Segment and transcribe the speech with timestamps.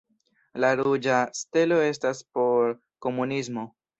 [0.63, 2.75] La ruĝa stelo estas por
[3.07, 3.69] Komunismo.